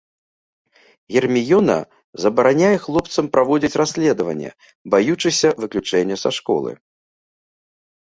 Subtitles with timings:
[1.15, 1.75] Герміёна
[2.23, 4.49] забараняе хлопцам праводзіць расследаванне,
[4.97, 6.71] баючыся выключэння са школы.